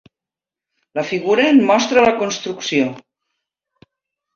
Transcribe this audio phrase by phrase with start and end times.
[1.01, 2.93] La figura en mostra la construcció.